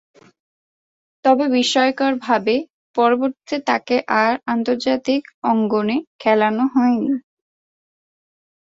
তবে, 1.25 1.45
বিস্ময়করভাবে 1.55 2.55
পরবর্তীতে 2.95 3.55
আর 3.55 3.63
তাকে 3.69 3.95
আন্তর্জাতিক 4.53 5.21
অঙ্গনে 5.43 5.97
খেলানো 6.21 6.63
হয়নি। 6.75 7.13